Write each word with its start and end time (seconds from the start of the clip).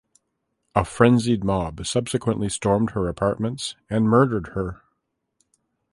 A 0.73 0.83
frenzied 0.83 1.43
mob 1.43 1.85
subsequently 1.85 2.49
stormed 2.49 2.93
her 2.93 3.07
apartments 3.07 3.75
and 3.87 4.05
murdered 4.09 4.47
her. 4.55 4.81